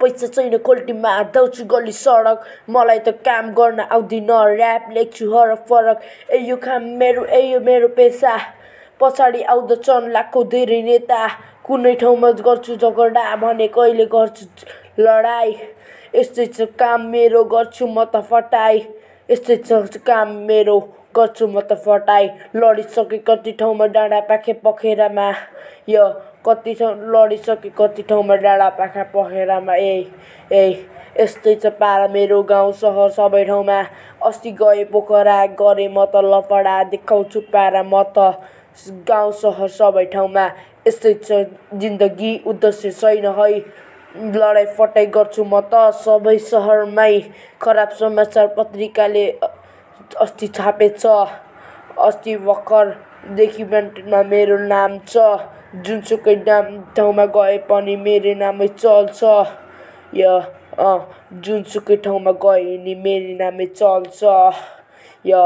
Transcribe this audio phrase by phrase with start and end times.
[0.00, 2.38] पैसा छैन कोल्टीमा धाउँछु गल्ली सडक।
[2.70, 5.98] मलाई त काम गर्न आउँदैन ऱ्याप लेख्छु हरक फरक।
[6.30, 8.34] ए यो काम मेरो ए यो मेरो पेसा।
[9.00, 11.20] पछाडि आउँदछन् लाखौँ धेरै नेता।
[11.66, 14.44] कुनै ठाउँमा गर्छु झगडा भने कहिले गर्छु
[14.98, 15.54] लडाइँ
[16.14, 18.76] यस्तै छ काम मेरो गर्छु म त फटाइ
[19.30, 19.70] यस्तै छ
[20.02, 20.76] काम मेरो।
[21.16, 25.28] गर्छु म त फटाइ। लडिसकेँ कति ठाउँमा डाँडापाखा पखेरामा।
[25.88, 26.08] यो
[26.46, 29.94] कति ठाउँ लडिसकेँ कति ठाउँमा डाँडापाखा पखेरामा। ए
[30.52, 30.62] ए
[31.20, 33.78] यस्तै छ पारा मेरो गाउँ सहर सबै ठाउँमा।
[34.26, 38.18] अस्ति गएँ पोखरा गरेँ म त लफडा देखाउँछु पारा म त
[39.08, 40.44] गाउँ सहर सबै ठाउँमा।
[40.86, 41.44] यस्तै छ
[41.80, 43.50] जिन्दगी उद्देश्य छैन है।
[44.12, 47.12] लडाइँ फटाइ गर्छु म त सबै सहरमै।
[47.60, 49.24] खराब समाचार पत्रिकाले
[50.20, 52.86] अस्ति छापेछ अस्ति भर्खर
[53.36, 55.16] डकुमेन्टमा मेरो नाम छ
[55.84, 56.64] जुनसुकै नाम
[56.96, 59.20] ठाउँमा गए पनि मेरो नामै चल्छ।
[60.14, 60.32] या
[61.44, 64.20] जुनसुकै ठाउँमा गए नि मेरो नामै चल्छ।
[65.24, 65.42] या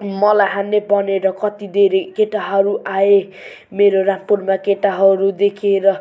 [0.00, 3.18] मलाई हान्ने भनेर कति धेरै केटाहरू आए।
[3.72, 5.92] मेरो रामपुरमा केटाहरू देखेर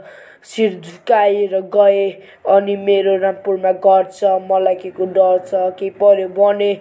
[0.45, 2.09] शिर झुकाएर गए
[2.55, 6.71] अनि मेरो रामपुरमा घर छ मलाई के को डर छ केही पऱ्यो भने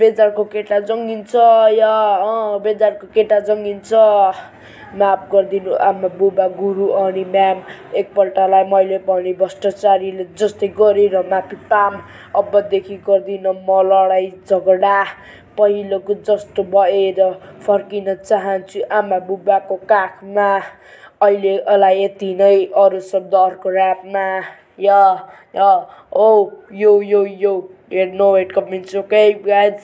[0.00, 1.34] बजारको केटा जङ्गिन्छ
[1.78, 1.92] या
[2.64, 3.92] बजारको केटा जङ्गिन्छ।
[4.98, 7.62] माफ गरिदिनु आमा बुबा गुरु अनि म्याम
[7.98, 12.02] एकपल्टलाई मैले भने भ्रष्टाचारीले जस्तै गरेर माफी पाऊँ
[12.40, 14.98] अबदेखि गर्दिनँ म लडाइँ झगडा।
[15.58, 17.20] पहिलेको जस्तो भएर
[17.66, 20.48] फर्किन चाहन्छु आमा बुबाको काखमा।
[21.22, 24.26] अहिलेलाई यति नै अरू शब्द अर्को ऱ्यापमा
[24.80, 25.00] या
[25.56, 25.70] या।
[26.12, 26.26] ओ
[26.72, 27.54] यो यो यो।
[27.94, 29.82] Know it coming okay guys?